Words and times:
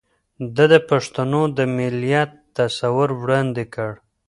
ده 0.55 0.65
د 0.73 0.75
پښتنو 0.89 1.41
د 1.57 1.59
مليت 1.75 2.31
تصور 2.57 3.09
وړاندې 3.21 3.63
کړ 3.73 3.91